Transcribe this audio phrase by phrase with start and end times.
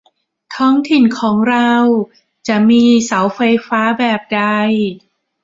[0.55, 1.71] ท้องถิ่นของเรา
[2.47, 4.43] จะมีเสาไฟฟ้าแบบใด